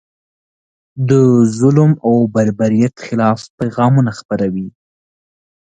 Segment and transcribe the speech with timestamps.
[1.09, 1.11] د
[1.57, 4.67] ظلم او بربریت خلاف پیغامونه خپروي.